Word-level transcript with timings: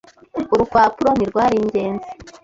Urupapuro 0.53 1.09
ntirwari 1.13 1.55
ingenzi. 1.61 2.09